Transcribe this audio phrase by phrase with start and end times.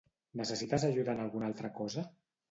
[0.39, 2.07] Necessites ajuda en alguna altra cosa?